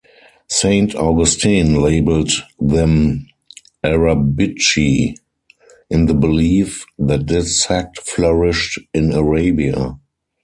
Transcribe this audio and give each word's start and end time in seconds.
Saint 0.49 0.95
Augustine 0.95 1.75
labelled 1.79 2.31
them 2.59 3.27
"Arabici" 3.85 5.13
in 5.91 6.07
the 6.07 6.15
belief 6.15 6.87
that 6.97 7.27
this 7.27 7.61
sect 7.61 7.99
flourished 7.99 8.79
in 8.95 9.11
Arabia. 9.13 9.99